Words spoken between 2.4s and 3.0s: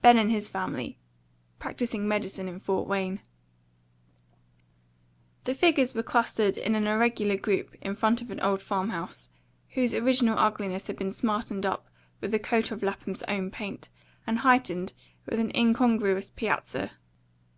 in Fort